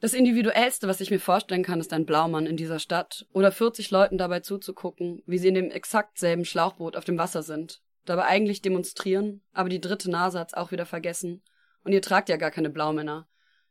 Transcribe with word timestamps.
Das 0.00 0.14
Individuellste, 0.14 0.88
was 0.88 1.02
ich 1.02 1.10
mir 1.10 1.20
vorstellen 1.20 1.62
kann, 1.62 1.78
ist 1.78 1.92
ein 1.92 2.06
Blaumann 2.06 2.46
in 2.46 2.56
dieser 2.56 2.78
Stadt 2.78 3.26
oder 3.34 3.52
40 3.52 3.90
Leuten 3.90 4.16
dabei 4.16 4.40
zuzugucken, 4.40 5.22
wie 5.26 5.36
sie 5.36 5.48
in 5.48 5.54
dem 5.54 5.70
exakt 5.70 6.18
selben 6.18 6.46
Schlauchboot 6.46 6.96
auf 6.96 7.04
dem 7.04 7.18
Wasser 7.18 7.42
sind, 7.42 7.82
dabei 8.06 8.24
eigentlich 8.24 8.62
demonstrieren, 8.62 9.42
aber 9.52 9.68
die 9.68 9.80
dritte 9.80 10.10
Nase 10.10 10.38
hat's 10.38 10.54
auch 10.54 10.72
wieder 10.72 10.86
vergessen. 10.86 11.42
Und 11.84 11.92
ihr 11.92 12.00
tragt 12.00 12.30
ja 12.30 12.36
gar 12.36 12.50
keine 12.50 12.70
Blaumänner. 12.70 13.28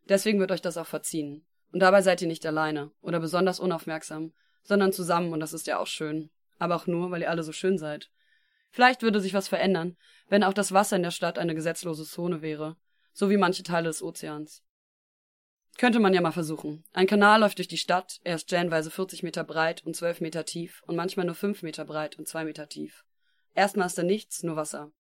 Deswegen 0.07 0.39
wird 0.39 0.51
euch 0.51 0.61
das 0.61 0.77
auch 0.77 0.85
verziehen. 0.85 1.45
Und 1.71 1.79
dabei 1.79 2.03
seid 2.03 2.21
ihr 2.21 2.27
nicht 2.27 2.45
alleine 2.45 2.91
oder 3.01 3.19
besonders 3.19 3.59
unaufmerksam, 3.59 4.33
sondern 4.61 4.93
zusammen 4.93 5.33
und 5.33 5.39
das 5.39 5.53
ist 5.53 5.65
ja 5.65 5.79
auch 5.79 5.87
schön. 5.87 6.29
Aber 6.59 6.75
auch 6.75 6.85
nur, 6.85 7.09
weil 7.09 7.21
ihr 7.21 7.29
alle 7.31 7.43
so 7.43 7.51
schön 7.51 7.79
seid. 7.79 8.11
Vielleicht 8.69 9.01
würde 9.01 9.19
sich 9.19 9.33
was 9.33 9.47
verändern, 9.47 9.97
wenn 10.27 10.43
auch 10.43 10.53
das 10.53 10.73
Wasser 10.73 10.95
in 10.95 11.03
der 11.03 11.11
Stadt 11.11 11.39
eine 11.39 11.55
gesetzlose 11.55 12.05
Zone 12.05 12.43
wäre, 12.43 12.77
so 13.13 13.31
wie 13.31 13.37
manche 13.37 13.63
Teile 13.63 13.87
des 13.87 14.03
Ozeans. 14.03 14.63
Könnte 15.79 16.01
man 16.01 16.13
ja 16.13 16.19
mal 16.19 16.33
versuchen. 16.33 16.83
Ein 16.91 17.07
Kanal 17.07 17.39
läuft 17.39 17.57
durch 17.57 17.69
die 17.69 17.77
Stadt, 17.77 18.19
er 18.25 18.35
ist 18.35 18.41
stellenweise 18.41 18.91
40 18.91 19.23
Meter 19.23 19.45
breit 19.45 19.81
und 19.85 19.95
12 19.95 20.19
Meter 20.19 20.43
tief 20.43 20.83
und 20.85 20.97
manchmal 20.97 21.25
nur 21.25 21.35
5 21.35 21.63
Meter 21.63 21.85
breit 21.85 22.19
und 22.19 22.27
2 22.27 22.43
Meter 22.43 22.67
tief. 22.67 23.05
Erstmal 23.55 23.87
ist 23.87 23.97
da 23.97 24.03
nichts, 24.03 24.43
nur 24.43 24.57
Wasser. 24.57 24.91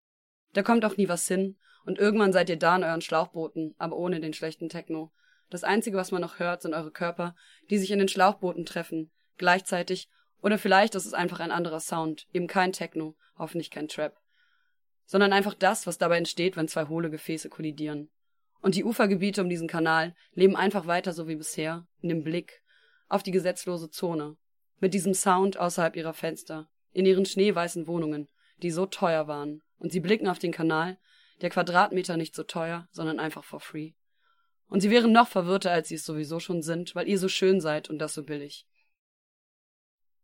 Da 0.52 0.62
kommt 0.62 0.84
auch 0.84 0.96
nie 0.96 1.08
was 1.08 1.26
hin 1.26 1.56
und 1.84 1.98
irgendwann 1.98 2.32
seid 2.32 2.48
ihr 2.48 2.60
da 2.60 2.76
in 2.76 2.84
euren 2.84 3.00
Schlauchbooten, 3.00 3.74
aber 3.78 3.96
ohne 3.96 4.20
den 4.20 4.32
schlechten 4.32 4.68
Techno. 4.68 5.10
Das 5.50 5.64
einzige, 5.64 5.96
was 5.96 6.12
man 6.12 6.22
noch 6.22 6.38
hört, 6.38 6.62
sind 6.62 6.74
eure 6.74 6.92
Körper, 6.92 7.34
die 7.70 7.78
sich 7.78 7.90
in 7.90 7.98
den 7.98 8.06
Schlauchbooten 8.06 8.64
treffen, 8.64 9.10
gleichzeitig, 9.36 10.08
oder 10.42 10.58
vielleicht 10.58 10.94
ist 10.94 11.06
es 11.06 11.12
einfach 11.12 11.40
ein 11.40 11.50
anderer 11.50 11.80
Sound, 11.80 12.28
eben 12.32 12.46
kein 12.46 12.72
Techno, 12.72 13.16
hoffentlich 13.36 13.72
kein 13.72 13.88
Trap, 13.88 14.16
sondern 15.06 15.32
einfach 15.32 15.54
das, 15.54 15.88
was 15.88 15.98
dabei 15.98 16.18
entsteht, 16.18 16.56
wenn 16.56 16.68
zwei 16.68 16.86
hohle 16.86 17.10
Gefäße 17.10 17.48
kollidieren. 17.48 18.10
Und 18.60 18.74
die 18.74 18.84
Ufergebiete 18.84 19.42
um 19.42 19.48
diesen 19.48 19.68
Kanal 19.68 20.14
leben 20.32 20.56
einfach 20.56 20.86
weiter 20.86 21.12
so 21.12 21.28
wie 21.28 21.36
bisher, 21.36 21.86
in 22.00 22.08
dem 22.08 22.24
Blick 22.24 22.62
auf 23.08 23.22
die 23.22 23.30
gesetzlose 23.30 23.90
Zone, 23.90 24.36
mit 24.80 24.94
diesem 24.94 25.14
Sound 25.14 25.56
außerhalb 25.56 25.96
ihrer 25.96 26.14
Fenster, 26.14 26.68
in 26.92 27.06
ihren 27.06 27.24
schneeweißen 27.24 27.86
Wohnungen, 27.86 28.28
die 28.62 28.70
so 28.70 28.86
teuer 28.86 29.28
waren, 29.28 29.62
und 29.78 29.92
sie 29.92 30.00
blicken 30.00 30.28
auf 30.28 30.38
den 30.38 30.52
Kanal, 30.52 30.98
der 31.40 31.50
Quadratmeter 31.50 32.16
nicht 32.16 32.34
so 32.34 32.42
teuer, 32.42 32.88
sondern 32.90 33.20
einfach 33.20 33.44
for 33.44 33.60
free. 33.60 33.92
Und 34.68 34.80
sie 34.80 34.90
wären 34.90 35.12
noch 35.12 35.28
verwirrter, 35.28 35.70
als 35.70 35.88
sie 35.88 35.94
es 35.94 36.04
sowieso 36.04 36.40
schon 36.40 36.62
sind, 36.62 36.94
weil 36.94 37.08
ihr 37.08 37.18
so 37.18 37.28
schön 37.28 37.60
seid 37.60 37.88
und 37.88 37.98
das 37.98 38.14
so 38.14 38.24
billig. 38.24 38.66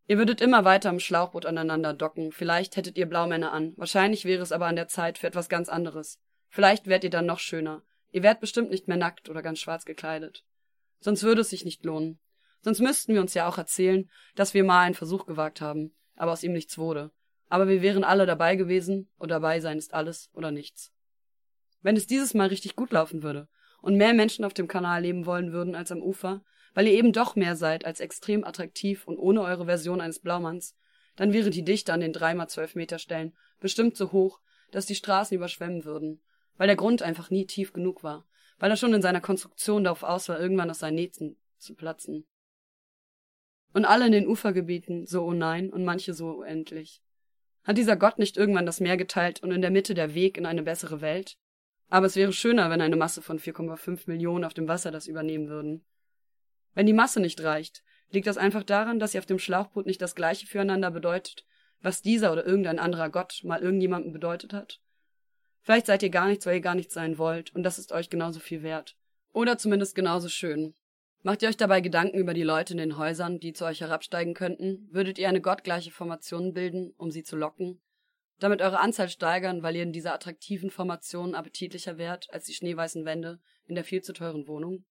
Ihr 0.06 0.18
würdet 0.18 0.42
immer 0.42 0.64
weiter 0.66 0.90
im 0.90 1.00
Schlauchboot 1.00 1.46
aneinander 1.46 1.94
docken, 1.94 2.30
vielleicht 2.30 2.76
hättet 2.76 2.98
ihr 2.98 3.06
Blaumänner 3.06 3.52
an, 3.52 3.72
wahrscheinlich 3.76 4.26
wäre 4.26 4.42
es 4.42 4.52
aber 4.52 4.66
an 4.66 4.76
der 4.76 4.88
Zeit 4.88 5.16
für 5.16 5.28
etwas 5.28 5.48
ganz 5.48 5.70
anderes. 5.70 6.20
Vielleicht 6.50 6.86
wärt 6.86 7.04
ihr 7.04 7.10
dann 7.10 7.24
noch 7.24 7.38
schöner, 7.38 7.82
Ihr 8.14 8.22
wärt 8.22 8.38
bestimmt 8.38 8.70
nicht 8.70 8.86
mehr 8.86 8.96
nackt 8.96 9.28
oder 9.28 9.42
ganz 9.42 9.58
schwarz 9.58 9.84
gekleidet. 9.84 10.44
Sonst 11.00 11.24
würde 11.24 11.40
es 11.40 11.50
sich 11.50 11.64
nicht 11.64 11.84
lohnen. 11.84 12.20
Sonst 12.60 12.78
müssten 12.78 13.12
wir 13.12 13.20
uns 13.20 13.34
ja 13.34 13.48
auch 13.48 13.58
erzählen, 13.58 14.08
dass 14.36 14.54
wir 14.54 14.62
mal 14.62 14.82
einen 14.82 14.94
Versuch 14.94 15.26
gewagt 15.26 15.60
haben, 15.60 15.96
aber 16.14 16.30
aus 16.30 16.44
ihm 16.44 16.52
nichts 16.52 16.78
wurde. 16.78 17.10
Aber 17.48 17.66
wir 17.66 17.82
wären 17.82 18.04
alle 18.04 18.24
dabei 18.24 18.54
gewesen, 18.54 19.10
und 19.18 19.32
dabei 19.32 19.58
sein 19.58 19.78
ist 19.78 19.94
alles 19.94 20.30
oder 20.32 20.52
nichts. 20.52 20.92
Wenn 21.82 21.96
es 21.96 22.06
dieses 22.06 22.34
Mal 22.34 22.46
richtig 22.46 22.76
gut 22.76 22.92
laufen 22.92 23.24
würde 23.24 23.48
und 23.82 23.96
mehr 23.96 24.14
Menschen 24.14 24.44
auf 24.44 24.54
dem 24.54 24.68
Kanal 24.68 25.02
leben 25.02 25.26
wollen 25.26 25.50
würden 25.50 25.74
als 25.74 25.90
am 25.90 26.00
Ufer, 26.00 26.44
weil 26.72 26.86
ihr 26.86 26.94
eben 26.94 27.12
doch 27.12 27.34
mehr 27.34 27.56
seid 27.56 27.84
als 27.84 27.98
extrem 27.98 28.44
attraktiv 28.44 29.08
und 29.08 29.18
ohne 29.18 29.40
eure 29.40 29.64
Version 29.64 30.00
eines 30.00 30.20
Blaumanns, 30.20 30.76
dann 31.16 31.32
wäre 31.32 31.50
die 31.50 31.64
Dichte 31.64 31.92
an 31.92 31.98
den 31.98 32.12
dreimal 32.12 32.48
zwölf 32.48 32.76
Meter 32.76 33.00
Stellen 33.00 33.36
bestimmt 33.58 33.96
so 33.96 34.12
hoch, 34.12 34.38
dass 34.70 34.86
die 34.86 34.94
Straßen 34.94 35.36
überschwemmen 35.36 35.84
würden 35.84 36.22
weil 36.56 36.66
der 36.66 36.76
Grund 36.76 37.02
einfach 37.02 37.30
nie 37.30 37.46
tief 37.46 37.72
genug 37.72 38.02
war, 38.02 38.26
weil 38.58 38.70
er 38.70 38.76
schon 38.76 38.94
in 38.94 39.02
seiner 39.02 39.20
Konstruktion 39.20 39.84
darauf 39.84 40.02
aus 40.02 40.28
war, 40.28 40.40
irgendwann 40.40 40.70
aus 40.70 40.78
seinen 40.78 40.96
Nähten 40.96 41.36
zu 41.58 41.74
platzen. 41.74 42.26
Und 43.72 43.84
alle 43.84 44.06
in 44.06 44.12
den 44.12 44.28
Ufergebieten 44.28 45.06
so 45.06 45.24
oh 45.24 45.32
nein 45.32 45.70
und 45.70 45.84
manche 45.84 46.14
so 46.14 46.42
endlich. 46.42 47.02
Hat 47.64 47.78
dieser 47.78 47.96
Gott 47.96 48.18
nicht 48.18 48.36
irgendwann 48.36 48.66
das 48.66 48.80
Meer 48.80 48.96
geteilt 48.96 49.42
und 49.42 49.50
in 49.50 49.62
der 49.62 49.70
Mitte 49.70 49.94
der 49.94 50.14
Weg 50.14 50.36
in 50.36 50.46
eine 50.46 50.62
bessere 50.62 51.00
Welt? 51.00 51.36
Aber 51.88 52.06
es 52.06 52.16
wäre 52.16 52.32
schöner, 52.32 52.70
wenn 52.70 52.80
eine 52.80 52.96
Masse 52.96 53.22
von 53.22 53.38
4,5 53.38 54.02
Millionen 54.06 54.44
auf 54.44 54.54
dem 54.54 54.68
Wasser 54.68 54.90
das 54.90 55.06
übernehmen 55.06 55.48
würden. 55.48 55.84
Wenn 56.74 56.86
die 56.86 56.92
Masse 56.92 57.20
nicht 57.20 57.42
reicht, 57.42 57.82
liegt 58.10 58.26
das 58.26 58.36
einfach 58.36 58.62
daran, 58.62 58.98
dass 58.98 59.12
sie 59.12 59.18
auf 59.18 59.26
dem 59.26 59.38
Schlauchboot 59.38 59.86
nicht 59.86 60.02
das 60.02 60.14
gleiche 60.14 60.46
füreinander 60.46 60.90
bedeutet, 60.90 61.44
was 61.80 62.02
dieser 62.02 62.32
oder 62.32 62.46
irgendein 62.46 62.78
anderer 62.78 63.10
Gott 63.10 63.40
mal 63.44 63.60
irgendjemandem 63.60 64.12
bedeutet 64.12 64.52
hat? 64.52 64.80
Vielleicht 65.64 65.86
seid 65.86 66.02
ihr 66.02 66.10
gar 66.10 66.28
nichts, 66.28 66.44
weil 66.44 66.56
ihr 66.56 66.60
gar 66.60 66.74
nichts 66.74 66.92
sein 66.92 67.16
wollt, 67.16 67.54
und 67.54 67.62
das 67.62 67.78
ist 67.78 67.90
euch 67.90 68.10
genauso 68.10 68.38
viel 68.38 68.62
wert. 68.62 68.96
Oder 69.32 69.56
zumindest 69.56 69.94
genauso 69.94 70.28
schön. 70.28 70.74
Macht 71.22 71.40
ihr 71.40 71.48
euch 71.48 71.56
dabei 71.56 71.80
Gedanken 71.80 72.18
über 72.18 72.34
die 72.34 72.42
Leute 72.42 72.74
in 72.74 72.78
den 72.78 72.98
Häusern, 72.98 73.40
die 73.40 73.54
zu 73.54 73.64
euch 73.64 73.80
herabsteigen 73.80 74.34
könnten? 74.34 74.86
Würdet 74.92 75.18
ihr 75.18 75.26
eine 75.26 75.40
gottgleiche 75.40 75.90
Formation 75.90 76.52
bilden, 76.52 76.92
um 76.98 77.10
sie 77.10 77.22
zu 77.22 77.34
locken? 77.34 77.80
Damit 78.40 78.60
eure 78.60 78.78
Anzahl 78.78 79.08
steigern, 79.08 79.62
weil 79.62 79.74
ihr 79.74 79.84
in 79.84 79.94
dieser 79.94 80.12
attraktiven 80.12 80.70
Formation 80.70 81.34
appetitlicher 81.34 81.96
wärt 81.96 82.28
als 82.30 82.44
die 82.44 82.52
schneeweißen 82.52 83.06
Wände 83.06 83.40
in 83.64 83.74
der 83.74 83.84
viel 83.84 84.02
zu 84.02 84.12
teuren 84.12 84.46
Wohnung? 84.46 84.84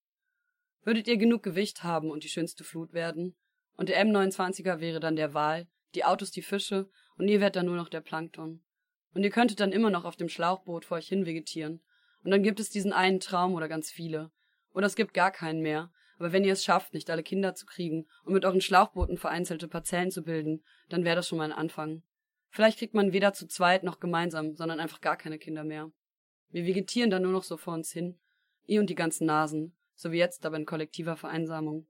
Würdet 0.81 1.07
ihr 1.07 1.17
genug 1.17 1.43
Gewicht 1.43 1.83
haben 1.83 2.09
und 2.09 2.23
die 2.23 2.29
schönste 2.29 2.63
Flut 2.63 2.93
werden? 2.93 3.35
Und 3.77 3.89
der 3.89 4.03
M29er 4.03 4.79
wäre 4.79 4.99
dann 4.99 5.15
der 5.15 5.35
Wal, 5.35 5.67
die 5.93 6.03
Autos 6.03 6.31
die 6.31 6.41
Fische 6.41 6.89
und 7.15 7.27
ihr 7.27 7.41
wärt 7.41 7.55
dann 7.55 7.67
nur 7.67 7.75
noch 7.75 7.89
der 7.89 8.01
Plankton. 8.01 8.63
Und 9.13 9.23
ihr 9.23 9.29
könntet 9.29 9.59
dann 9.59 9.71
immer 9.71 9.89
noch 9.89 10.05
auf 10.05 10.15
dem 10.15 10.29
Schlauchboot 10.29 10.85
vor 10.85 10.97
euch 10.97 11.07
hin 11.07 11.25
vegetieren. 11.25 11.81
Und 12.23 12.31
dann 12.31 12.43
gibt 12.43 12.59
es 12.59 12.69
diesen 12.69 12.93
einen 12.93 13.19
Traum 13.19 13.53
oder 13.53 13.67
ganz 13.67 13.91
viele. 13.91 14.31
Oder 14.73 14.87
es 14.87 14.95
gibt 14.95 15.13
gar 15.13 15.31
keinen 15.31 15.61
mehr. 15.61 15.91
Aber 16.17 16.31
wenn 16.31 16.43
ihr 16.43 16.53
es 16.53 16.63
schafft, 16.63 16.93
nicht 16.93 17.09
alle 17.09 17.23
Kinder 17.23 17.53
zu 17.53 17.65
kriegen 17.65 18.07
und 18.23 18.33
mit 18.33 18.45
euren 18.45 18.61
Schlauchbooten 18.61 19.17
vereinzelte 19.17 19.67
Parzellen 19.67 20.11
zu 20.11 20.23
bilden, 20.23 20.63
dann 20.89 21.03
wäre 21.03 21.15
das 21.15 21.27
schon 21.27 21.37
mal 21.37 21.45
ein 21.45 21.57
Anfang. 21.57 22.03
Vielleicht 22.49 22.79
kriegt 22.79 22.93
man 22.93 23.13
weder 23.13 23.33
zu 23.33 23.47
zweit 23.47 23.83
noch 23.83 23.99
gemeinsam, 23.99 24.55
sondern 24.55 24.79
einfach 24.79 25.01
gar 25.01 25.17
keine 25.17 25.39
Kinder 25.39 25.63
mehr. 25.63 25.91
Wir 26.49 26.65
vegetieren 26.65 27.09
dann 27.09 27.23
nur 27.23 27.31
noch 27.31 27.43
so 27.43 27.57
vor 27.57 27.73
uns 27.73 27.91
hin. 27.91 28.19
Ihr 28.65 28.79
und 28.79 28.89
die 28.89 28.95
ganzen 28.95 29.25
Nasen. 29.25 29.75
So 29.95 30.11
wie 30.11 30.17
jetzt, 30.17 30.45
aber 30.45 30.57
in 30.57 30.65
kollektiver 30.65 31.17
Vereinsamung. 31.17 31.87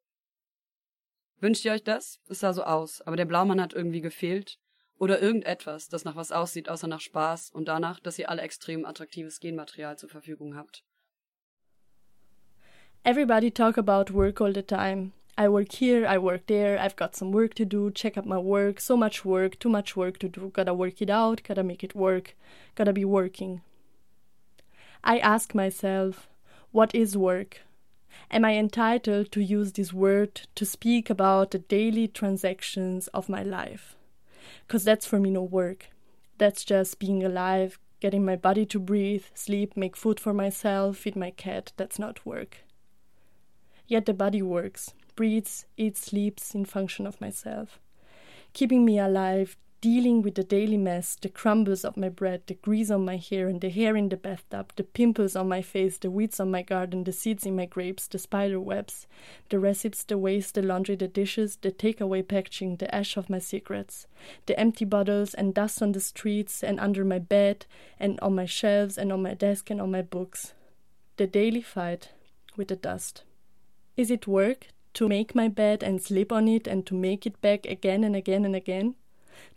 Wünscht 1.39 1.65
ihr 1.65 1.73
euch 1.73 1.83
das? 1.83 2.21
Es 2.29 2.39
sah 2.39 2.53
so 2.53 2.63
aus, 2.63 3.01
aber 3.01 3.17
der 3.17 3.25
Blaumann 3.25 3.61
hat 3.61 3.73
irgendwie 3.73 4.01
gefehlt. 4.01 4.59
Oder 5.03 5.21
irgendetwas, 5.21 5.89
das 5.89 6.05
nach 6.05 6.15
was 6.15 6.31
aussieht, 6.31 6.69
außer 6.69 6.87
nach 6.87 7.01
Spaß 7.01 7.49
und 7.49 7.67
danach, 7.67 7.99
dass 7.99 8.17
ihr 8.17 8.29
alle 8.29 8.41
extrem 8.41 8.85
attraktives 8.85 9.41
Genmaterial 9.41 9.97
zur 9.97 10.07
Verfügung 10.07 10.55
habt. 10.55 10.81
Everybody 13.03 13.51
talk 13.51 13.77
about 13.77 14.13
work 14.13 14.39
all 14.39 14.53
the 14.53 14.63
time. 14.63 15.11
I 15.37 15.49
work 15.49 15.73
here, 15.73 16.07
I 16.09 16.17
work 16.17 16.47
there, 16.47 16.79
I've 16.79 16.95
got 16.95 17.17
some 17.17 17.33
work 17.33 17.53
to 17.55 17.65
do, 17.65 17.91
check 17.91 18.17
up 18.17 18.25
my 18.25 18.37
work, 18.37 18.79
so 18.79 18.95
much 18.95 19.25
work, 19.25 19.59
too 19.59 19.67
much 19.67 19.97
work 19.97 20.19
to 20.19 20.29
do, 20.29 20.49
gotta 20.53 20.73
work 20.73 21.01
it 21.01 21.09
out, 21.09 21.43
gotta 21.45 21.63
make 21.63 21.83
it 21.83 21.93
work, 21.93 22.37
gotta 22.75 22.93
be 22.93 23.03
working. 23.03 23.59
I 25.03 25.19
ask 25.19 25.53
myself, 25.53 26.29
what 26.71 26.95
is 26.95 27.17
work? 27.17 27.59
Am 28.31 28.45
I 28.45 28.55
entitled 28.55 29.33
to 29.33 29.43
use 29.43 29.73
this 29.73 29.91
word 29.91 30.47
to 30.55 30.65
speak 30.65 31.09
about 31.09 31.51
the 31.51 31.59
daily 31.59 32.07
transactions 32.07 33.09
of 33.09 33.27
my 33.27 33.43
life? 33.43 33.97
Because 34.67 34.83
that's 34.83 35.05
for 35.05 35.19
me 35.19 35.29
no 35.29 35.43
work. 35.43 35.87
That's 36.37 36.65
just 36.65 36.99
being 36.99 37.23
alive, 37.23 37.79
getting 37.99 38.25
my 38.25 38.35
body 38.35 38.65
to 38.67 38.79
breathe, 38.79 39.25
sleep, 39.33 39.77
make 39.77 39.95
food 39.95 40.19
for 40.19 40.33
myself, 40.33 40.97
feed 40.97 41.15
my 41.15 41.31
cat. 41.31 41.71
That's 41.77 41.99
not 41.99 42.25
work. 42.25 42.57
Yet 43.87 44.05
the 44.05 44.13
body 44.13 44.41
works, 44.41 44.93
breathes, 45.15 45.65
eats, 45.77 46.01
sleeps 46.01 46.55
in 46.55 46.65
function 46.65 47.05
of 47.05 47.21
myself, 47.21 47.79
keeping 48.53 48.83
me 48.85 48.99
alive, 48.99 49.57
dealing 49.83 50.21
with 50.21 50.35
the 50.35 50.45
daily 50.45 50.77
mess, 50.77 51.17
the 51.17 51.27
crumbles 51.27 51.83
of 51.83 51.97
my 51.97 52.07
bread, 52.07 52.41
the 52.47 52.53
grease 52.53 52.89
on 52.89 53.03
my 53.03 53.17
hair, 53.17 53.49
and 53.49 53.59
the 53.59 53.69
hair 53.69 53.97
in 53.97 54.07
the 54.07 54.15
bathtub, 54.15 54.71
the 54.77 54.83
pimples 54.83 55.35
on 55.35 55.45
my 55.49 55.61
face, 55.61 55.97
the 55.97 56.09
weeds 56.09 56.39
on 56.39 56.49
my 56.49 56.61
garden, 56.61 57.03
the 57.03 57.11
seeds 57.11 57.45
in 57.45 57.53
my 57.53 57.65
grapes, 57.65 58.07
the 58.07 58.17
spider 58.17 58.61
webs, 58.61 59.07
the 59.49 59.59
recipes, 59.59 60.05
the 60.05 60.17
waste, 60.17 60.55
the 60.55 60.61
laundry, 60.61 60.95
the 60.95 61.09
dishes, 61.09 61.57
the 61.57 61.69
takeaway 61.69 62.25
packaging, 62.25 62.77
the 62.77 62.95
ash 62.95 63.17
of 63.17 63.29
my 63.29 63.39
cigarettes, 63.39 64.07
the 64.45 64.57
empty 64.57 64.85
bottles 64.85 65.33
and 65.33 65.53
dust 65.53 65.81
on 65.81 65.91
the 65.91 65.99
streets 65.99 66.63
and 66.63 66.79
under 66.79 67.03
my 67.03 67.19
bed 67.19 67.65
and 67.99 68.17
on 68.21 68.33
my 68.33 68.45
shelves 68.45 68.97
and 68.97 69.11
on 69.11 69.21
my 69.21 69.33
desk 69.33 69.69
and 69.69 69.81
on 69.81 69.91
my 69.91 70.01
books. 70.01 70.53
The 71.17 71.27
daily 71.27 71.61
fight 71.61 72.07
with 72.55 72.69
the 72.69 72.77
dust. 72.77 73.23
Is 73.97 74.09
it 74.09 74.27
work 74.27 74.67
to 74.93 75.09
make 75.09 75.35
my 75.35 75.49
bed 75.49 75.83
and 75.83 76.01
sleep 76.01 76.31
on 76.31 76.47
it 76.47 76.67
and 76.67 76.85
to 76.85 76.95
make 76.95 77.25
it 77.25 77.41
back 77.41 77.65
again 77.65 78.05
and 78.05 78.15
again 78.15 78.45
and 78.45 78.55
again? 78.55 78.95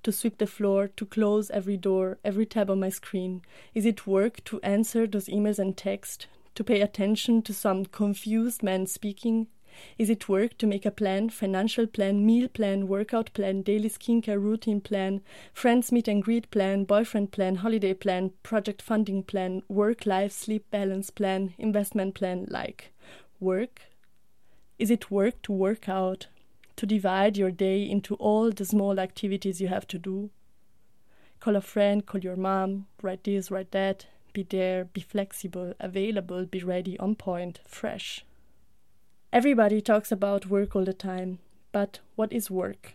To 0.02 0.12
sweep 0.12 0.38
the 0.38 0.46
floor, 0.46 0.88
to 0.88 1.06
close 1.06 1.50
every 1.50 1.76
door, 1.76 2.18
every 2.24 2.46
tab 2.46 2.70
on 2.70 2.80
my 2.80 2.88
screen? 2.88 3.42
Is 3.74 3.86
it 3.86 4.06
work 4.06 4.42
to 4.44 4.60
answer 4.62 5.06
those 5.06 5.26
emails 5.26 5.58
and 5.58 5.76
text, 5.76 6.26
to 6.54 6.64
pay 6.64 6.80
attention 6.80 7.42
to 7.42 7.52
some 7.52 7.86
confused 7.86 8.62
man 8.62 8.86
speaking? 8.86 9.48
Is 9.98 10.08
it 10.08 10.26
work 10.28 10.56
to 10.58 10.66
make 10.66 10.86
a 10.86 10.90
plan, 10.90 11.28
financial 11.28 11.86
plan, 11.86 12.24
meal 12.24 12.48
plan, 12.48 12.88
workout 12.88 13.32
plan, 13.34 13.60
daily 13.60 13.90
skincare 13.90 14.40
routine 14.40 14.80
plan, 14.80 15.20
friends 15.52 15.92
meet 15.92 16.08
and 16.08 16.22
greet 16.22 16.50
plan, 16.50 16.84
boyfriend 16.84 17.30
plan, 17.30 17.56
holiday 17.56 17.92
plan, 17.92 18.32
project 18.42 18.80
funding 18.80 19.22
plan, 19.22 19.62
work 19.68 20.06
life 20.06 20.32
sleep 20.32 20.64
balance 20.70 21.10
plan, 21.10 21.52
investment 21.58 22.14
plan 22.14 22.46
like 22.48 22.92
work? 23.38 23.82
Is 24.78 24.90
it 24.90 25.10
work 25.10 25.42
to 25.42 25.52
work 25.52 25.88
out, 25.90 26.28
to 26.76 26.86
divide 26.86 27.36
your 27.36 27.50
day 27.50 27.82
into 27.82 28.14
all 28.16 28.50
the 28.50 28.64
small 28.64 29.00
activities 29.00 29.60
you 29.60 29.68
have 29.68 29.86
to 29.88 29.98
do? 29.98 30.30
Call 31.40 31.56
a 31.56 31.60
friend, 31.60 32.04
call 32.04 32.20
your 32.20 32.36
mom, 32.36 32.86
write 33.02 33.24
this, 33.24 33.50
write 33.50 33.72
that, 33.72 34.06
be 34.32 34.42
there, 34.42 34.84
be 34.84 35.00
flexible, 35.00 35.74
available, 35.80 36.44
be 36.44 36.60
ready, 36.60 36.98
on 36.98 37.14
point, 37.14 37.60
fresh. 37.66 38.24
Everybody 39.32 39.80
talks 39.80 40.12
about 40.12 40.46
work 40.46 40.76
all 40.76 40.84
the 40.84 40.92
time, 40.92 41.38
but 41.72 42.00
what 42.14 42.32
is 42.32 42.50
work? 42.50 42.94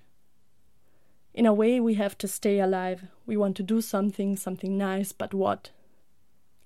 In 1.34 1.46
a 1.46 1.54
way, 1.54 1.80
we 1.80 1.94
have 1.96 2.18
to 2.20 2.28
stay 2.28 2.60
alive. 2.60 3.04
We 3.26 3.38
want 3.38 3.56
to 3.58 3.64
do 3.64 3.82
something, 3.82 4.36
something 4.36 4.78
nice, 4.78 5.12
but 5.12 5.34
what? 5.34 5.72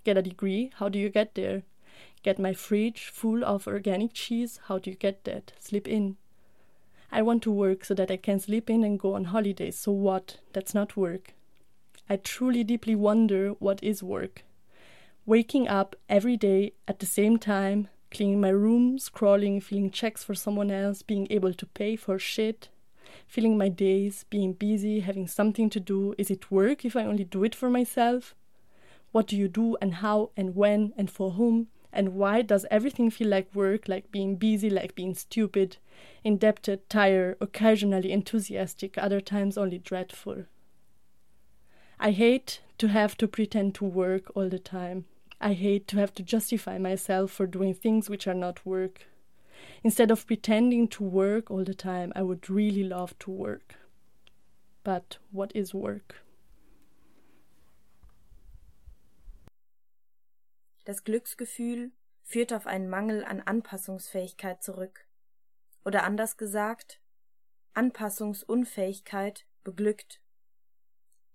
Get 0.03 0.17
a 0.17 0.21
degree? 0.21 0.71
How 0.75 0.89
do 0.89 0.97
you 0.97 1.09
get 1.09 1.35
there? 1.35 1.63
Get 2.23 2.39
my 2.39 2.53
fridge 2.53 3.05
full 3.05 3.45
of 3.45 3.67
organic 3.67 4.13
cheese? 4.13 4.59
How 4.67 4.79
do 4.79 4.89
you 4.89 4.95
get 4.95 5.23
that? 5.25 5.53
Slip 5.59 5.87
in. 5.87 6.17
I 7.15 7.21
want 7.21 7.43
to 7.43 7.51
work 7.51 7.85
so 7.85 7.93
that 7.93 8.11
I 8.11 8.17
can 8.17 8.41
sleep 8.41 8.69
in 8.69 8.83
and 8.83 8.99
go 8.99 9.15
on 9.15 9.23
holidays. 9.23 9.77
So 9.77 9.93
what? 9.93 10.39
That's 10.51 10.73
not 10.73 10.97
work. 10.97 11.33
I 12.09 12.17
truly 12.17 12.61
deeply 12.61 12.93
wonder 12.93 13.51
what 13.59 13.81
is 13.81 14.03
work. 14.03 14.43
Waking 15.25 15.69
up 15.69 15.95
every 16.09 16.35
day 16.35 16.73
at 16.89 16.99
the 16.99 17.05
same 17.05 17.37
time, 17.37 17.87
cleaning 18.11 18.41
my 18.41 18.49
room, 18.49 18.97
scrolling, 18.97 19.63
filling 19.63 19.91
checks 19.91 20.25
for 20.25 20.35
someone 20.35 20.69
else, 20.69 21.03
being 21.03 21.25
able 21.29 21.53
to 21.53 21.65
pay 21.65 21.95
for 21.95 22.19
shit, 22.19 22.67
filling 23.25 23.57
my 23.57 23.69
days, 23.69 24.25
being 24.29 24.51
busy, 24.51 24.99
having 24.99 25.25
something 25.25 25.69
to 25.69 25.79
do. 25.79 26.15
Is 26.17 26.29
it 26.29 26.51
work 26.51 26.83
if 26.83 26.97
I 26.97 27.05
only 27.05 27.23
do 27.23 27.45
it 27.45 27.55
for 27.55 27.69
myself? 27.69 28.35
What 29.13 29.27
do 29.27 29.37
you 29.37 29.47
do 29.47 29.77
and 29.81 29.95
how 29.95 30.31
and 30.35 30.53
when 30.53 30.91
and 30.97 31.09
for 31.09 31.31
whom? 31.31 31.67
And 31.95 32.15
why 32.15 32.41
does 32.41 32.65
everything 32.69 33.09
feel 33.09 33.29
like 33.29 33.55
work, 33.55 33.87
like 33.87 34.11
being 34.11 34.35
busy, 34.35 34.69
like 34.69 34.95
being 34.95 35.15
stupid, 35.15 35.77
indebted, 36.25 36.89
tired, 36.89 37.37
occasionally 37.39 38.11
enthusiastic, 38.11 38.97
other 38.97 39.21
times 39.21 39.57
only 39.57 39.77
dreadful? 39.77 40.43
I 41.97 42.11
hate 42.11 42.59
to 42.79 42.89
have 42.89 43.15
to 43.17 43.29
pretend 43.29 43.75
to 43.75 43.85
work 43.85 44.29
all 44.35 44.49
the 44.49 44.59
time. 44.59 45.05
I 45.39 45.53
hate 45.53 45.87
to 45.87 45.97
have 45.97 46.13
to 46.15 46.23
justify 46.23 46.77
myself 46.77 47.31
for 47.31 47.47
doing 47.47 47.73
things 47.73 48.09
which 48.09 48.27
are 48.27 48.33
not 48.33 48.65
work. 48.65 49.07
Instead 49.81 50.11
of 50.11 50.27
pretending 50.27 50.89
to 50.89 51.03
work 51.03 51.49
all 51.49 51.63
the 51.63 51.73
time, 51.73 52.11
I 52.13 52.23
would 52.23 52.49
really 52.49 52.83
love 52.83 53.17
to 53.19 53.31
work. 53.31 53.75
But 54.83 55.17
what 55.31 55.53
is 55.55 55.73
work? 55.73 56.24
Das 60.85 61.03
Glücksgefühl 61.03 61.91
führt 62.23 62.53
auf 62.53 62.67
einen 62.67 62.89
Mangel 62.89 63.25
an 63.25 63.41
Anpassungsfähigkeit 63.41 64.63
zurück. 64.63 65.07
Oder 65.83 66.03
anders 66.03 66.37
gesagt, 66.37 67.01
Anpassungsunfähigkeit 67.73 69.45
beglückt. 69.63 70.21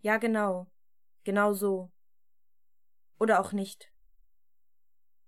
Ja, 0.00 0.16
genau, 0.16 0.68
genau 1.24 1.52
so. 1.52 1.90
Oder 3.18 3.40
auch 3.40 3.52
nicht. 3.52 3.92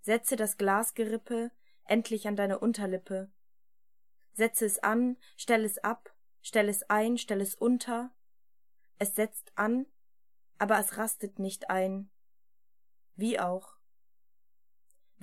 Setze 0.01 0.37
das 0.37 0.57
Glasgerippe 0.57 1.51
endlich 1.85 2.27
an 2.27 2.37
deine 2.37 2.59
Unterlippe. 2.59 3.31
Setze 4.33 4.67
es 4.67 4.79
an, 4.79 5.17
stell 5.37 5.65
es 5.65 5.79
ab, 5.79 6.15
stell 6.41 6.69
es 6.69 6.83
ein, 6.89 7.19
stell 7.19 7.41
es 7.41 7.55
unter. 7.55 8.15
Es 8.99 9.15
setzt 9.15 9.53
an, 9.57 9.87
aber 10.59 10.79
es 10.79 10.97
rastet 10.97 11.39
nicht 11.39 11.71
ein. 11.71 12.09
Wie 13.15 13.39
auch. 13.39 13.82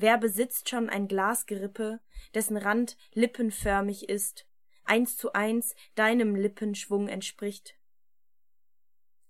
Wer 0.02 0.18
besitzt 0.18 0.70
schon 0.70 0.90
ein 0.90 1.10
Glasgerippe, 1.10 2.00
dessen 2.34 2.56
Rand 2.56 2.96
lippenförmig 3.12 4.08
ist, 4.08 4.48
eins 4.86 5.18
zu 5.18 5.34
eins 5.34 5.76
deinem 5.96 6.38
Lippenschwung 6.38 7.10
entspricht? 7.10 7.78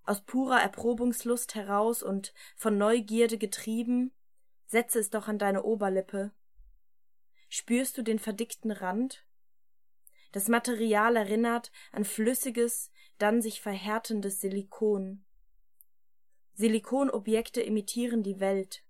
Aus 0.03 0.21
purer 0.21 0.61
Erprobungslust 0.61 1.55
heraus 1.55 2.03
und 2.03 2.35
von 2.55 2.77
Neugierde 2.77 3.39
getrieben, 3.39 4.11
setze 4.67 4.99
es 4.99 5.09
doch 5.09 5.27
an 5.27 5.39
deine 5.39 5.63
Oberlippe. 5.63 6.33
Spürst 7.49 7.97
du 7.97 8.03
den 8.03 8.19
verdickten 8.19 8.69
Rand? 8.69 9.25
Das 10.33 10.49
Material 10.49 11.15
erinnert 11.15 11.71
an 11.91 12.05
flüssiges, 12.05 12.91
dann 13.17 13.41
sich 13.41 13.59
verhärtendes 13.59 14.39
Silikon. 14.39 15.25
Silikonobjekte 16.53 17.59
imitieren 17.59 18.21
die 18.21 18.39
Welt. 18.39 18.83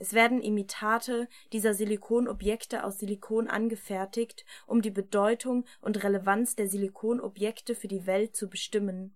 Es 0.00 0.14
werden 0.14 0.40
Imitate 0.40 1.28
dieser 1.52 1.74
Silikonobjekte 1.74 2.84
aus 2.84 2.98
Silikon 2.98 3.48
angefertigt, 3.48 4.46
um 4.66 4.80
die 4.80 4.90
Bedeutung 4.90 5.66
und 5.82 6.02
Relevanz 6.02 6.56
der 6.56 6.68
Silikonobjekte 6.68 7.74
für 7.74 7.86
die 7.86 8.06
Welt 8.06 8.34
zu 8.34 8.48
bestimmen, 8.48 9.14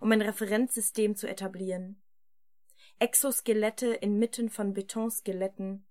um 0.00 0.10
ein 0.10 0.20
Referenzsystem 0.20 1.14
zu 1.14 1.28
etablieren. 1.28 2.02
Exoskelette 2.98 3.94
inmitten 3.94 4.50
von 4.50 4.74
Betonskeletten, 4.74 5.86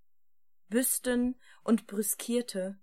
Büsten 0.67 1.35
und 1.63 1.87
Brüskierte. 1.87 2.77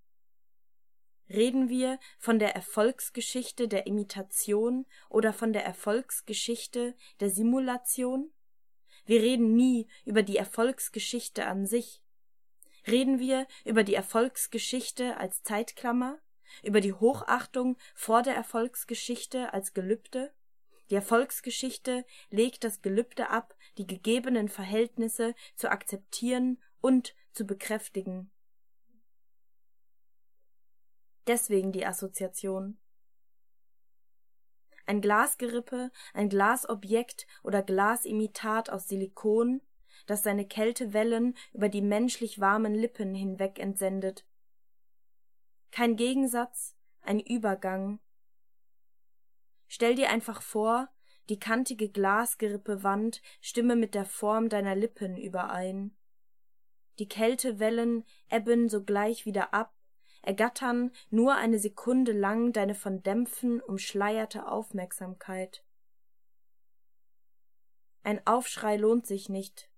Reden 1.28 1.68
wir 1.68 1.98
von 2.18 2.38
der 2.38 2.56
Erfolgsgeschichte 2.56 3.68
der 3.68 3.86
Imitation 3.86 4.86
oder 5.10 5.34
von 5.34 5.52
der 5.52 5.66
Erfolgsgeschichte 5.66 6.94
der 7.20 7.28
Simulation? 7.28 8.32
Wir 9.04 9.20
reden 9.20 9.54
nie 9.54 9.88
über 10.04 10.22
die 10.22 10.36
Erfolgsgeschichte 10.36 11.46
an 11.46 11.66
sich. 11.66 12.02
Reden 12.86 13.18
wir 13.18 13.46
über 13.64 13.84
die 13.84 13.94
Erfolgsgeschichte 13.94 15.16
als 15.16 15.42
Zeitklammer, 15.42 16.18
über 16.62 16.80
die 16.80 16.92
Hochachtung 16.92 17.76
vor 17.94 18.22
der 18.22 18.34
Erfolgsgeschichte 18.34 19.52
als 19.52 19.72
Gelübde? 19.74 20.32
Die 20.90 20.96
Erfolgsgeschichte 20.96 22.04
legt 22.30 22.64
das 22.64 22.82
Gelübde 22.82 23.30
ab, 23.30 23.56
die 23.78 23.86
gegebenen 23.86 24.48
Verhältnisse 24.48 25.34
zu 25.56 25.70
akzeptieren 25.70 26.60
und 26.80 27.14
zu 27.32 27.46
bekräftigen. 27.46 28.30
Deswegen 31.26 31.72
die 31.72 31.86
Assoziation. 31.86 32.78
Ein 34.86 35.00
Glasgerippe, 35.00 35.90
ein 36.12 36.28
Glasobjekt 36.28 37.26
oder 37.42 37.62
Glasimitat 37.62 38.70
aus 38.70 38.88
Silikon, 38.88 39.60
das 40.06 40.22
seine 40.22 40.46
Kältewellen 40.46 41.36
über 41.52 41.68
die 41.68 41.82
menschlich 41.82 42.40
warmen 42.40 42.74
Lippen 42.74 43.14
hinweg 43.14 43.58
entsendet. 43.58 44.26
Kein 45.70 45.96
Gegensatz, 45.96 46.76
ein 47.00 47.20
Übergang. 47.20 48.00
Stell 49.68 49.94
dir 49.94 50.10
einfach 50.10 50.42
vor, 50.42 50.88
die 51.28 51.38
kantige 51.38 51.88
Glasgerippe 51.88 52.82
Wand 52.82 53.22
stimme 53.40 53.76
mit 53.76 53.94
der 53.94 54.04
Form 54.04 54.48
deiner 54.48 54.74
Lippen 54.74 55.16
überein 55.16 55.96
die 56.98 57.08
Kältewellen 57.08 58.04
ebben 58.30 58.68
sogleich 58.68 59.26
wieder 59.26 59.54
ab, 59.54 59.74
ergattern 60.22 60.92
nur 61.10 61.34
eine 61.34 61.58
Sekunde 61.58 62.12
lang 62.12 62.52
deine 62.52 62.74
von 62.74 63.02
Dämpfen 63.02 63.60
umschleierte 63.60 64.46
Aufmerksamkeit. 64.46 65.64
Ein 68.04 68.26
Aufschrei 68.26 68.76
lohnt 68.76 69.06
sich 69.06 69.28
nicht. 69.28 69.68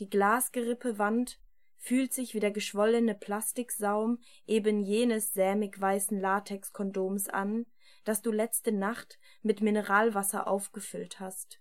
Die 0.00 0.10
glasgerippe 0.10 0.98
Wand 0.98 1.38
fühlt 1.76 2.12
sich 2.12 2.34
wie 2.34 2.40
der 2.40 2.50
geschwollene 2.50 3.14
Plastiksaum 3.14 4.20
eben 4.46 4.80
jenes 4.80 5.32
sämig 5.32 5.80
weißen 5.80 6.18
Latexkondoms 6.20 7.28
an, 7.28 7.66
das 8.04 8.22
du 8.22 8.30
letzte 8.30 8.72
Nacht 8.72 9.18
mit 9.42 9.60
Mineralwasser 9.60 10.46
aufgefüllt 10.46 11.20
hast. 11.20 11.60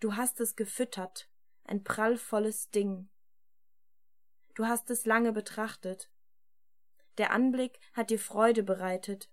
Du 0.00 0.16
hast 0.16 0.40
es 0.40 0.54
gefüttert, 0.54 1.30
ein 1.64 1.82
prallvolles 1.82 2.70
Ding. 2.70 3.08
Du 4.54 4.66
hast 4.66 4.90
es 4.90 5.06
lange 5.06 5.32
betrachtet. 5.32 6.10
Der 7.18 7.32
Anblick 7.32 7.78
hat 7.92 8.10
dir 8.10 8.18
Freude 8.18 8.62
bereitet. 8.62 9.30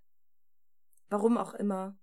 Warum 1.09 1.37
auch 1.37 1.53
immer. 1.53 1.97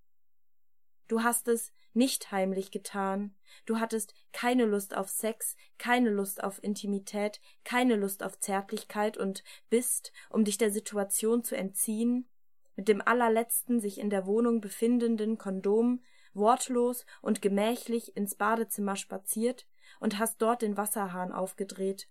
Du 1.09 1.23
hast 1.23 1.49
es 1.49 1.73
nicht 1.93 2.31
heimlich 2.31 2.71
getan. 2.71 3.35
Du 3.67 3.81
hattest 3.81 4.15
keine 4.33 4.65
Lust 4.65 4.97
auf 4.97 5.09
Sex, 5.09 5.57
keine 5.79 6.11
Lust 6.11 6.45
auf 6.45 6.63
Intimität, 6.63 7.41
keine 7.65 7.97
Lust 7.97 8.23
auf 8.23 8.39
Zärtlichkeit 8.39 9.17
und 9.17 9.43
bist, 9.71 10.13
um 10.29 10.45
dich 10.45 10.57
der 10.57 10.71
Situation 10.71 11.43
zu 11.43 11.57
entziehen, 11.57 12.29
mit 12.77 12.87
dem 12.87 13.03
allerletzten 13.03 13.81
sich 13.81 13.99
in 13.99 14.11
der 14.11 14.27
Wohnung 14.27 14.61
befindenden 14.61 15.37
Kondom 15.37 16.01
wortlos 16.33 17.05
und 17.23 17.43
gemächlich 17.43 18.17
ins 18.17 18.37
Badezimmer 18.37 18.95
spaziert 18.95 19.67
und 19.99 20.19
hast 20.19 20.41
dort 20.41 20.63
den 20.63 20.77
Wasserhahn 20.77 21.33
aufgedreht. 21.33 22.09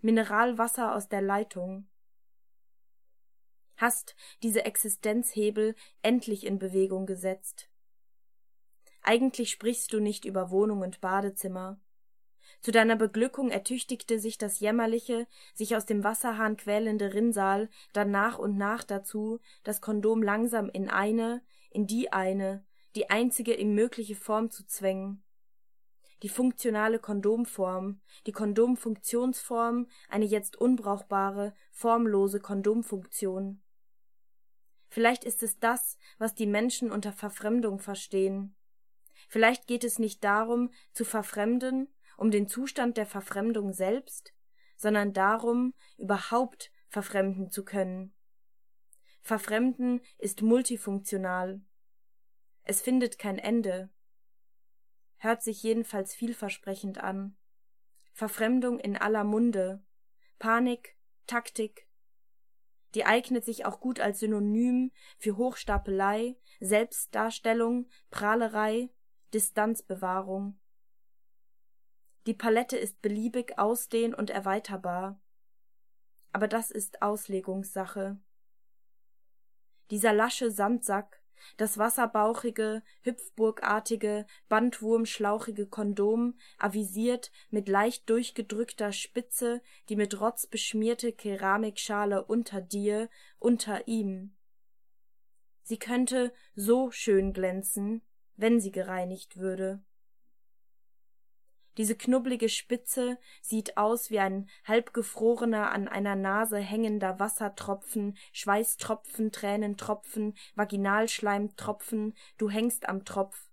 Mineralwasser 0.00 0.94
aus 0.94 1.08
der 1.08 1.20
Leitung. 1.20 1.86
Hast 3.76 4.14
diese 4.42 4.64
Existenzhebel 4.64 5.74
endlich 6.02 6.46
in 6.46 6.58
Bewegung 6.58 7.06
gesetzt. 7.06 7.68
Eigentlich 9.02 9.50
sprichst 9.50 9.92
du 9.92 10.00
nicht 10.00 10.24
über 10.24 10.50
Wohnung 10.50 10.80
und 10.80 11.00
Badezimmer. 11.00 11.78
Zu 12.60 12.72
deiner 12.72 12.96
Beglückung 12.96 13.50
ertüchtigte 13.50 14.18
sich 14.18 14.38
das 14.38 14.60
jämmerliche, 14.60 15.26
sich 15.54 15.76
aus 15.76 15.84
dem 15.84 16.04
Wasserhahn 16.04 16.56
quälende 16.56 17.12
Rinnsal 17.12 17.68
dann 17.92 18.10
nach 18.10 18.38
und 18.38 18.56
nach 18.56 18.84
dazu, 18.84 19.40
das 19.64 19.80
Kondom 19.80 20.22
langsam 20.22 20.70
in 20.70 20.88
eine, 20.88 21.42
in 21.70 21.86
die 21.86 22.12
eine, 22.12 22.64
die 22.94 23.10
einzige 23.10 23.54
ihm 23.54 23.74
mögliche 23.74 24.14
Form 24.14 24.50
zu 24.50 24.66
zwängen. 24.66 25.22
Die 26.22 26.28
funktionale 26.30 26.98
Kondomform, 26.98 28.00
die 28.26 28.32
Kondomfunktionsform, 28.32 29.88
eine 30.08 30.24
jetzt 30.24 30.56
unbrauchbare, 30.56 31.52
formlose 31.70 32.40
Kondomfunktion. 32.40 33.60
Vielleicht 34.94 35.24
ist 35.24 35.42
es 35.42 35.58
das, 35.58 35.98
was 36.18 36.36
die 36.36 36.46
Menschen 36.46 36.92
unter 36.92 37.12
Verfremdung 37.12 37.80
verstehen. 37.80 38.54
Vielleicht 39.28 39.66
geht 39.66 39.82
es 39.82 39.98
nicht 39.98 40.22
darum, 40.22 40.70
zu 40.92 41.04
verfremden, 41.04 41.92
um 42.16 42.30
den 42.30 42.46
Zustand 42.46 42.96
der 42.96 43.04
Verfremdung 43.04 43.72
selbst, 43.72 44.34
sondern 44.76 45.12
darum, 45.12 45.74
überhaupt 45.98 46.70
verfremden 46.86 47.50
zu 47.50 47.64
können. 47.64 48.14
Verfremden 49.20 50.00
ist 50.18 50.42
multifunktional. 50.42 51.60
Es 52.62 52.80
findet 52.80 53.18
kein 53.18 53.40
Ende. 53.40 53.90
Hört 55.16 55.42
sich 55.42 55.60
jedenfalls 55.64 56.14
vielversprechend 56.14 56.98
an. 56.98 57.36
Verfremdung 58.12 58.78
in 58.78 58.96
aller 58.96 59.24
Munde. 59.24 59.82
Panik, 60.38 60.96
Taktik. 61.26 61.88
Die 62.94 63.04
eignet 63.04 63.44
sich 63.44 63.66
auch 63.66 63.80
gut 63.80 63.98
als 63.98 64.20
Synonym 64.20 64.92
für 65.18 65.36
Hochstapelei, 65.36 66.36
Selbstdarstellung, 66.60 67.88
Prahlerei, 68.10 68.90
Distanzbewahrung. 69.32 70.58
Die 72.26 72.34
Palette 72.34 72.76
ist 72.76 73.02
beliebig 73.02 73.58
ausdehn 73.58 74.14
und 74.14 74.30
erweiterbar. 74.30 75.20
Aber 76.32 76.48
das 76.48 76.70
ist 76.70 77.02
Auslegungssache. 77.02 78.18
Dieser 79.90 80.12
lasche 80.12 80.50
Sandsack, 80.50 81.23
das 81.56 81.78
wasserbauchige, 81.78 82.82
hüpfburgartige, 83.02 84.26
bandwurmschlauchige 84.48 85.66
Kondom 85.66 86.34
avisiert 86.58 87.30
mit 87.50 87.68
leicht 87.68 88.08
durchgedrückter 88.10 88.92
Spitze 88.92 89.60
die 89.88 89.96
mit 89.96 90.20
Rotz 90.20 90.46
beschmierte 90.46 91.12
Keramikschale 91.12 92.24
unter 92.24 92.60
dir, 92.60 93.08
unter 93.38 93.86
ihm. 93.88 94.34
Sie 95.62 95.78
könnte 95.78 96.32
so 96.54 96.90
schön 96.90 97.32
glänzen, 97.32 98.02
wenn 98.36 98.60
sie 98.60 98.72
gereinigt 98.72 99.36
würde. 99.36 99.82
Diese 101.76 101.96
knubbelige 101.96 102.48
Spitze 102.48 103.18
sieht 103.42 103.76
aus 103.76 104.10
wie 104.10 104.20
ein 104.20 104.48
halbgefrorener, 104.64 105.72
an 105.72 105.88
einer 105.88 106.14
Nase 106.14 106.58
hängender 106.58 107.18
Wassertropfen, 107.18 108.16
Schweißtropfen, 108.32 109.32
Tränentropfen, 109.32 110.34
Vaginalschleimtropfen, 110.54 112.14
du 112.38 112.48
hängst 112.48 112.88
am 112.88 113.04
Tropf. 113.04 113.48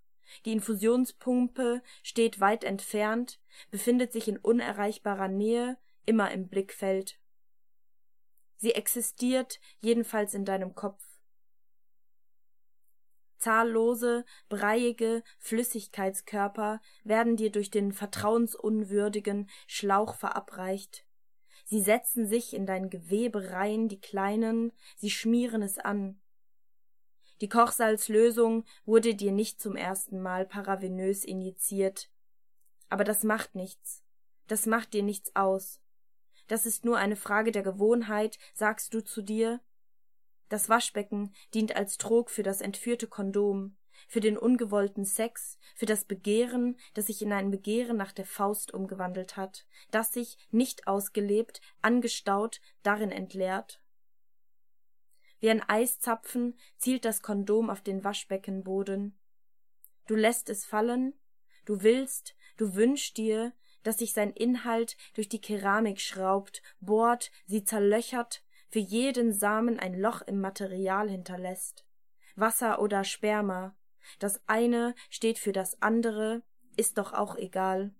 Die 0.46 0.54
Infusionspumpe 0.54 1.82
steht 2.04 2.40
weit 2.40 2.63
entfernt, 2.63 3.40
befindet 3.70 4.13
sich 4.13 4.28
in 4.28 4.38
unerreichbarer 4.38 5.28
Nähe, 5.28 5.78
immer 6.06 6.32
im 6.32 6.48
Blickfeld. 6.48 7.20
Sie 8.58 8.74
existiert 8.75 9.60
jedenfalls 9.80 10.34
in 10.34 10.46
deinem 10.46 10.75
Kopf. 10.75 11.11
Zahllose, 13.41 14.24
breiige 14.50 15.24
Flüssigkeitskörper 15.39 16.79
werden 17.03 17.36
dir 17.36 17.51
durch 17.51 17.71
den 17.71 17.91
vertrauensunwürdigen 17.91 19.50
Schlauch 19.67 20.15
verabreicht. 20.15 21.05
Sie 21.65 21.81
setzen 21.81 22.27
sich 22.27 22.53
in 22.53 22.65
dein 22.65 22.89
Gewebe 22.89 23.51
rein, 23.51 23.88
die 23.88 24.00
kleinen, 24.00 24.71
sie 24.95 25.10
schmieren 25.10 25.62
es 25.62 25.79
an. 25.79 26.21
Die 27.41 27.50
Kochsalzlösung 27.50 28.65
wurde 28.86 29.15
dir 29.15 29.31
nicht 29.31 29.60
zum 29.60 29.75
ersten 29.75 30.21
Mal 30.21 30.45
paravenös 30.45 31.25
injiziert. 31.25 32.12
Aber 32.89 33.03
das 33.03 33.24
macht 33.24 33.55
nichts. 33.55 34.03
Das 34.48 34.67
macht 34.67 34.93
dir 34.93 35.01
nichts 35.01 35.36
aus. 35.36 35.79
Das 36.48 36.65
ist 36.65 36.86
nur 36.86 36.98
eine 36.98 37.15
Frage 37.15 37.51
der 37.51 37.63
Gewohnheit, 37.63 38.38
sagst 38.53 38.93
du 38.93 39.03
zu 39.03 39.24
dir, 39.24 39.60
das 40.51 40.67
Waschbecken 40.67 41.34
dient 41.53 41.75
als 41.75 41.98
Trog 41.98 42.29
für 42.29 42.43
das 42.43 42.60
entführte 42.60 43.08
Kondom, 43.08 43.77
für 44.10 44.20
den 44.20 44.38
ungewollten 44.38 45.05
Sex, 45.05 45.58
für 45.75 45.86
das 45.86 46.03
Begehren, 46.03 46.77
das 46.93 47.08
sich 47.08 47.22
in 47.22 47.31
ein 47.31 47.51
Begehren 47.51 47.96
nach 47.96 48.12
der 48.12 48.25
Faust 48.25 48.74
umgewandelt 48.74 49.38
hat, 49.38 49.65
das 49.91 50.12
sich, 50.12 50.38
nicht 50.51 50.88
ausgelebt, 50.88 51.62
angestaut, 51.81 52.60
darin 52.84 53.12
entleert. 53.12 53.81
Wie 55.39 55.50
ein 55.50 55.63
Eiszapfen 55.63 56.58
zielt 56.77 57.05
das 57.05 57.22
Kondom 57.22 57.70
auf 57.70 57.81
den 57.81 58.03
Waschbeckenboden. 58.03 59.17
Du 60.05 60.15
lässt 60.15 60.50
es 60.50 60.65
fallen, 60.65 61.13
du 61.63 61.81
willst, 61.81 62.36
du 62.58 62.75
wünschst 62.75 63.15
dir, 63.15 63.53
dass 63.84 64.00
sich 64.00 64.12
sein 64.12 64.31
Inhalt 64.34 64.98
durch 65.13 65.29
die 65.29 65.41
Keramik 65.41 66.01
schraubt, 66.01 66.62
bohrt, 66.81 67.31
sie 67.48 67.63
zerlöchert, 67.63 68.43
für 68.72 68.80
jeden 68.80 69.34
Samen 69.34 69.80
ein 69.80 70.00
Loch 70.00 70.22
im 70.22 70.40
Material 70.42 71.10
hinterlässt. 71.10 71.86
Wasser 72.36 72.82
oder 72.82 73.04
Sperma. 73.04 73.75
Das 74.20 74.42
eine 74.48 74.96
steht 75.10 75.38
für 75.38 75.51
das 75.51 75.82
andere, 75.82 76.42
ist 76.78 76.98
doch 76.98 77.13
auch 77.13 77.36
egal. 77.36 77.94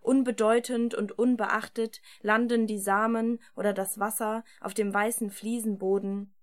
Unbedeutend 0.00 0.94
und 0.94 1.18
unbeachtet 1.18 2.02
landen 2.20 2.66
die 2.66 2.78
Samen 2.78 3.40
oder 3.56 3.72
das 3.72 3.98
Wasser 3.98 4.44
auf 4.60 4.74
dem 4.74 4.92
weißen 4.92 5.30
Fliesenboden, 5.30 6.34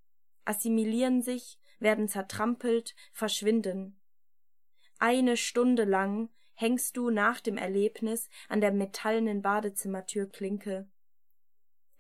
assimilieren 0.46 1.22
sich, 1.22 1.60
werden 1.80 2.08
zertrampelt, 2.08 2.96
verschwinden. 3.13 4.00
Eine 4.98 5.38
Stunde 5.38 5.84
lang 5.84 6.30
hängst 6.53 6.98
du 6.98 7.10
nach 7.10 7.39
dem 7.39 7.58
Erlebnis 7.58 8.30
an 8.50 8.62
der 8.62 8.72
metallenen 8.72 9.41
Badezimmertürklinke. 9.41 10.88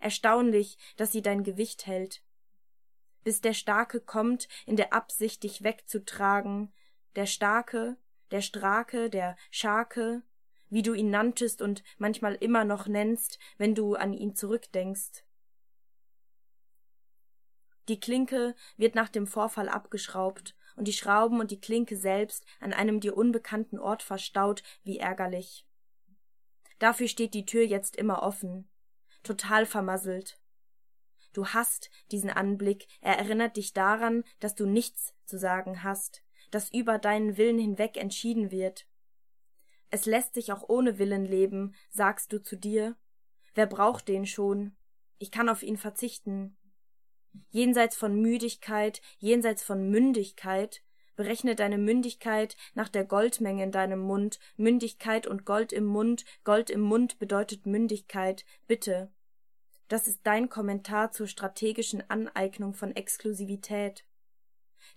Erstaunlich, 0.01 0.79
dass 0.97 1.11
sie 1.11 1.21
dein 1.21 1.43
Gewicht 1.43 1.85
hält. 1.85 2.23
Bis 3.23 3.39
der 3.39 3.53
Starke 3.53 4.01
kommt, 4.01 4.47
in 4.65 4.75
der 4.75 4.93
Absicht, 4.93 5.43
dich 5.43 5.63
wegzutragen, 5.63 6.73
der 7.15 7.27
Starke, 7.27 7.97
der 8.31 8.41
Strake, 8.41 9.11
der 9.11 9.37
Scharke, 9.51 10.23
wie 10.69 10.81
du 10.81 10.95
ihn 10.95 11.11
nanntest 11.11 11.61
und 11.61 11.83
manchmal 11.99 12.33
immer 12.33 12.65
noch 12.65 12.87
nennst, 12.87 13.37
wenn 13.59 13.75
du 13.75 13.93
an 13.93 14.13
ihn 14.13 14.35
zurückdenkst. 14.35 15.23
Die 17.87 17.99
Klinke 17.99 18.55
wird 18.77 18.95
nach 18.95 19.09
dem 19.09 19.27
Vorfall 19.27 19.69
abgeschraubt 19.69 20.55
und 20.77 20.87
die 20.87 20.93
Schrauben 20.93 21.39
und 21.39 21.51
die 21.51 21.61
Klinke 21.61 21.95
selbst 21.95 22.43
an 22.59 22.73
einem 22.73 23.01
dir 23.01 23.15
unbekannten 23.15 23.77
Ort 23.77 24.01
verstaut, 24.01 24.63
wie 24.83 24.97
ärgerlich. 24.97 25.67
Dafür 26.79 27.07
steht 27.07 27.35
die 27.35 27.45
Tür 27.45 27.63
jetzt 27.63 27.95
immer 27.95 28.23
offen 28.23 28.67
total 29.23 29.65
vermasselt. 29.65 30.39
Du 31.33 31.47
hast 31.47 31.89
diesen 32.11 32.29
Anblick, 32.29 32.87
er 32.99 33.17
erinnert 33.17 33.57
dich 33.57 33.73
daran, 33.73 34.23
dass 34.39 34.55
du 34.55 34.65
nichts 34.65 35.13
zu 35.25 35.37
sagen 35.37 35.83
hast, 35.83 36.23
dass 36.51 36.73
über 36.73 36.97
deinen 36.97 37.37
Willen 37.37 37.57
hinweg 37.57 37.97
entschieden 37.97 38.51
wird. 38.51 38.85
Es 39.89 40.05
lässt 40.05 40.33
sich 40.35 40.51
auch 40.51 40.67
ohne 40.67 40.99
Willen 40.99 41.25
leben, 41.25 41.75
sagst 41.89 42.31
du 42.33 42.41
zu 42.41 42.57
dir. 42.57 42.95
Wer 43.55 43.67
braucht 43.67 44.07
den 44.07 44.25
schon? 44.25 44.75
Ich 45.17 45.31
kann 45.31 45.49
auf 45.49 45.63
ihn 45.63 45.77
verzichten. 45.77 46.57
Jenseits 47.49 47.95
von 47.95 48.19
Müdigkeit, 48.19 49.01
jenseits 49.19 49.63
von 49.63 49.89
Mündigkeit, 49.89 50.81
Berechne 51.21 51.53
deine 51.53 51.77
Mündigkeit 51.77 52.57
nach 52.73 52.89
der 52.89 53.05
Goldmenge 53.05 53.61
in 53.61 53.71
deinem 53.71 53.99
Mund. 53.99 54.39
Mündigkeit 54.57 55.27
und 55.27 55.45
Gold 55.45 55.71
im 55.71 55.85
Mund. 55.85 56.25
Gold 56.43 56.71
im 56.71 56.81
Mund 56.81 57.19
bedeutet 57.19 57.67
Mündigkeit. 57.67 58.43
Bitte. 58.65 59.11
Das 59.87 60.07
ist 60.07 60.21
dein 60.23 60.49
Kommentar 60.49 61.11
zur 61.11 61.27
strategischen 61.27 62.03
Aneignung 62.09 62.73
von 62.73 62.95
Exklusivität. 62.95 64.03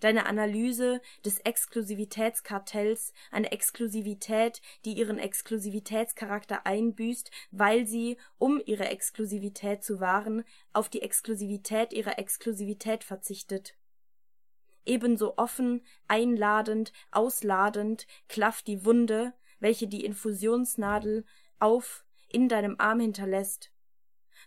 Deine 0.00 0.24
Analyse 0.24 1.02
des 1.26 1.40
Exklusivitätskartells, 1.40 3.12
eine 3.30 3.52
Exklusivität, 3.52 4.62
die 4.86 4.94
ihren 4.94 5.18
Exklusivitätscharakter 5.18 6.64
einbüßt, 6.64 7.30
weil 7.50 7.86
sie, 7.86 8.16
um 8.38 8.62
ihre 8.64 8.88
Exklusivität 8.88 9.84
zu 9.84 10.00
wahren, 10.00 10.42
auf 10.72 10.88
die 10.88 11.02
Exklusivität 11.02 11.92
ihrer 11.92 12.18
Exklusivität 12.18 13.04
verzichtet 13.04 13.74
ebenso 14.86 15.36
offen, 15.36 15.82
einladend, 16.08 16.92
ausladend 17.10 18.06
klafft 18.28 18.66
die 18.66 18.84
Wunde, 18.84 19.32
welche 19.60 19.86
die 19.86 20.04
Infusionsnadel 20.04 21.24
auf 21.58 22.04
in 22.28 22.48
deinem 22.48 22.76
Arm 22.78 23.00
hinterlässt, 23.00 23.70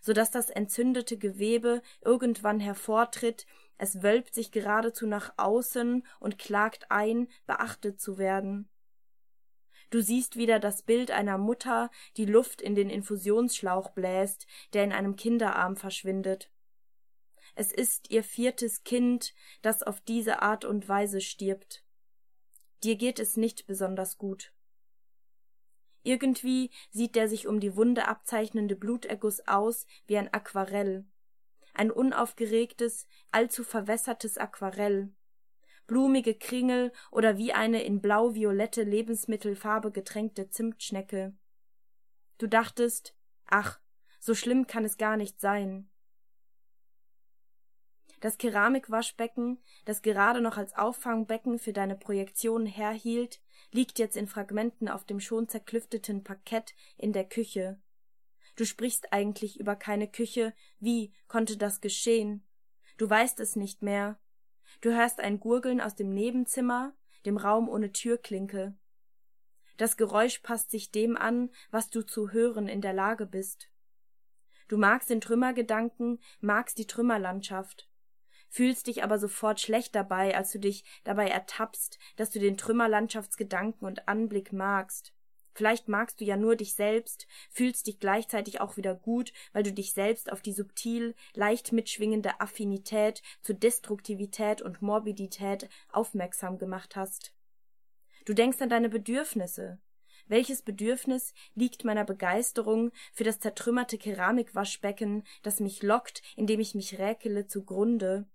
so 0.02 0.12
dass 0.12 0.30
das 0.30 0.50
entzündete 0.50 1.16
Gewebe 1.16 1.82
irgendwann 2.04 2.60
hervortritt, 2.60 3.46
es 3.78 4.02
wölbt 4.02 4.34
sich 4.34 4.50
geradezu 4.50 5.06
nach 5.06 5.32
außen 5.36 6.04
und 6.20 6.38
klagt 6.38 6.90
ein, 6.90 7.28
beachtet 7.46 8.00
zu 8.00 8.18
werden. 8.18 8.68
Du 9.90 10.02
siehst 10.02 10.36
wieder 10.36 10.58
das 10.58 10.82
Bild 10.82 11.10
einer 11.10 11.38
Mutter, 11.38 11.90
die 12.16 12.26
Luft 12.26 12.60
in 12.60 12.74
den 12.74 12.90
Infusionsschlauch 12.90 13.90
bläst, 13.90 14.46
der 14.74 14.84
in 14.84 14.92
einem 14.92 15.16
Kinderarm 15.16 15.76
verschwindet. 15.76 16.50
Es 17.58 17.72
ist 17.72 18.08
ihr 18.10 18.22
viertes 18.22 18.84
Kind, 18.84 19.34
das 19.62 19.82
auf 19.82 20.00
diese 20.00 20.42
Art 20.42 20.64
und 20.64 20.88
Weise 20.88 21.20
stirbt. 21.20 21.82
Dir 22.84 22.94
geht 22.94 23.18
es 23.18 23.36
nicht 23.36 23.66
besonders 23.66 24.16
gut. 24.16 24.52
Irgendwie 26.04 26.70
sieht 26.92 27.16
der 27.16 27.28
sich 27.28 27.48
um 27.48 27.58
die 27.58 27.74
Wunde 27.74 28.06
abzeichnende 28.06 28.76
Bluterguss 28.76 29.40
aus 29.48 29.86
wie 30.06 30.16
ein 30.18 30.32
Aquarell. 30.32 31.04
Ein 31.74 31.90
unaufgeregtes, 31.90 33.08
allzu 33.32 33.64
verwässertes 33.64 34.38
Aquarell. 34.38 35.12
Blumige 35.88 36.36
Kringel 36.36 36.92
oder 37.10 37.38
wie 37.38 37.52
eine 37.52 37.82
in 37.82 38.00
blau-violette 38.00 38.84
Lebensmittelfarbe 38.84 39.90
getränkte 39.90 40.48
Zimtschnecke. 40.48 41.36
Du 42.38 42.46
dachtest, 42.46 43.16
ach, 43.46 43.80
so 44.20 44.36
schlimm 44.36 44.68
kann 44.68 44.84
es 44.84 44.96
gar 44.96 45.16
nicht 45.16 45.40
sein. 45.40 45.90
Das 48.20 48.36
Keramikwaschbecken, 48.36 49.58
das 49.84 50.02
gerade 50.02 50.40
noch 50.40 50.56
als 50.56 50.76
Auffangbecken 50.76 51.58
für 51.58 51.72
deine 51.72 51.94
Projektion 51.94 52.66
herhielt, 52.66 53.40
liegt 53.70 53.98
jetzt 53.98 54.16
in 54.16 54.26
Fragmenten 54.26 54.88
auf 54.88 55.04
dem 55.04 55.20
schon 55.20 55.48
zerklüfteten 55.48 56.24
Parkett 56.24 56.74
in 56.96 57.12
der 57.12 57.24
Küche. 57.24 57.80
Du 58.56 58.64
sprichst 58.64 59.12
eigentlich 59.12 59.60
über 59.60 59.76
keine 59.76 60.08
Küche, 60.08 60.52
wie 60.80 61.12
konnte 61.28 61.56
das 61.56 61.80
geschehen? 61.80 62.44
Du 62.96 63.08
weißt 63.08 63.38
es 63.38 63.54
nicht 63.54 63.82
mehr. 63.82 64.18
Du 64.80 64.90
hörst 64.90 65.20
ein 65.20 65.38
Gurgeln 65.38 65.80
aus 65.80 65.94
dem 65.94 66.12
Nebenzimmer, 66.12 66.94
dem 67.24 67.36
Raum 67.36 67.68
ohne 67.68 67.92
Türklinke. 67.92 68.76
Das 69.76 69.96
Geräusch 69.96 70.40
passt 70.40 70.72
sich 70.72 70.90
dem 70.90 71.16
an, 71.16 71.50
was 71.70 71.88
du 71.88 72.02
zu 72.02 72.32
hören 72.32 72.66
in 72.66 72.80
der 72.80 72.92
Lage 72.92 73.26
bist. 73.26 73.70
Du 74.66 74.76
magst 74.76 75.08
den 75.08 75.20
Trümmergedanken, 75.20 76.20
magst 76.40 76.78
die 76.78 76.86
Trümmerlandschaft 76.86 77.87
fühlst 78.48 78.86
dich 78.86 79.02
aber 79.02 79.18
sofort 79.18 79.60
schlecht 79.60 79.94
dabei, 79.94 80.36
als 80.36 80.52
du 80.52 80.58
dich 80.58 80.84
dabei 81.04 81.28
ertappst, 81.28 81.98
dass 82.16 82.30
du 82.30 82.38
den 82.38 82.56
Trümmerlandschaftsgedanken 82.56 83.86
und 83.86 84.08
Anblick 84.08 84.52
magst. 84.52 85.12
Vielleicht 85.58 85.88
magst 85.88 86.20
du 86.20 86.24
ja 86.24 86.36
nur 86.36 86.54
dich 86.54 86.74
selbst, 86.74 87.26
fühlst 87.50 87.88
dich 87.88 87.98
gleichzeitig 87.98 88.60
auch 88.60 88.76
wieder 88.76 88.94
gut, 88.94 89.32
weil 89.52 89.64
du 89.64 89.72
dich 89.72 89.92
selbst 89.92 90.30
auf 90.30 90.40
die 90.40 90.52
subtil, 90.52 91.16
leicht 91.34 91.72
mitschwingende 91.72 92.40
Affinität 92.40 93.22
zu 93.42 93.54
Destruktivität 93.54 94.62
und 94.62 94.82
Morbidität 94.82 95.68
aufmerksam 95.90 96.58
gemacht 96.58 96.94
hast. 96.94 97.34
Du 98.24 98.34
denkst 98.34 98.60
an 98.60 98.68
deine 98.68 98.88
Bedürfnisse. 98.88 99.80
Welches 100.28 100.62
Bedürfnis 100.62 101.34
liegt 101.56 101.82
meiner 101.82 102.04
Begeisterung 102.04 102.92
für 103.12 103.24
das 103.24 103.40
zertrümmerte 103.40 103.98
Keramikwaschbecken, 103.98 105.24
das 105.42 105.58
mich 105.58 105.82
lockt, 105.82 106.22
indem 106.36 106.60
ich 106.60 106.76
mich 106.76 107.00
räkele, 107.00 107.48
zugrunde? 107.48 108.28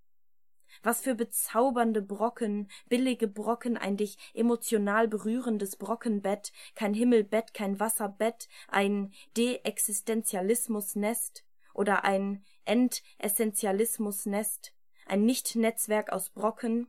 Was 0.81 1.01
für 1.01 1.15
bezaubernde 1.15 2.01
Brocken, 2.01 2.69
billige 2.89 3.27
Brocken, 3.27 3.77
ein 3.77 3.97
dich 3.97 4.17
emotional 4.33 5.07
berührendes 5.07 5.75
Brockenbett, 5.75 6.51
kein 6.75 6.93
Himmelbett, 6.93 7.53
kein 7.53 7.79
Wasserbett, 7.79 8.47
ein 8.67 9.13
De-Existenzialismus-Nest 9.37 11.45
oder 11.73 12.03
ein 12.03 12.43
Entessentialismus-Nest, 12.65 14.73
ein 15.05 15.25
Nicht-Netzwerk 15.25 16.11
aus 16.11 16.29
Brocken. 16.29 16.87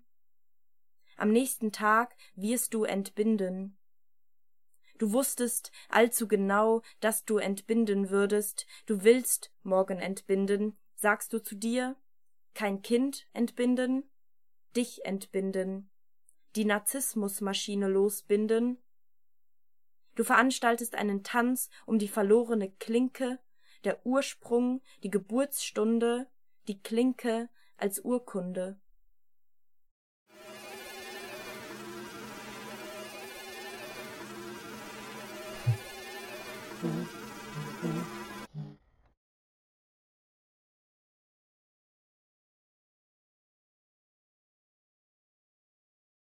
Am 1.17 1.31
nächsten 1.31 1.73
Tag 1.73 2.17
wirst 2.35 2.75
du 2.75 2.85
entbinden. 2.85 3.77
Du 4.99 5.13
wusstest 5.13 5.73
allzu 5.89 6.29
genau, 6.29 6.83
dass 7.01 7.25
du 7.25 7.39
entbinden 7.39 8.11
würdest, 8.11 8.67
du 8.87 9.03
willst 9.03 9.51
morgen 9.63 9.99
entbinden, 9.99 10.77
sagst 10.95 11.33
du 11.33 11.43
zu 11.43 11.57
dir, 11.57 11.97
kein 12.55 12.83
Kind 12.83 13.27
entbinden, 13.33 14.05
dich 14.77 15.05
entbinden, 15.05 15.91
die 16.57 16.65
Narzissmusmaschine 16.65 17.89
losbinden. 17.89 18.79
Du 20.15 20.25
veranstaltest 20.25 20.95
einen 20.95 21.25
Tanz 21.25 21.69
um 21.87 21.99
die 21.99 22.09
verlorene 22.09 22.71
Klinke, 22.71 23.41
der 23.83 24.07
Ursprung, 24.07 24.83
die 25.03 25.11
Geburtsstunde, 25.11 26.29
die 26.69 26.81
Klinke 26.81 27.49
als 27.77 28.01
Urkunde. 28.01 28.81